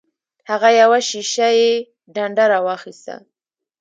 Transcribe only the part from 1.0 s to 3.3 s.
شیشه یي ډنډه راواخیسته.